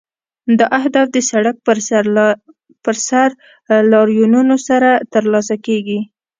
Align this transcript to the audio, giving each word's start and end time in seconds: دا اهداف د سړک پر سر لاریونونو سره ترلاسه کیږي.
دا 0.59 0.65
اهداف 0.79 1.07
د 1.15 1.17
سړک 1.31 1.55
پر 2.85 2.95
سر 3.07 3.25
لاریونونو 3.91 4.55
سره 4.67 4.89
ترلاسه 5.13 5.55
کیږي. 5.65 5.99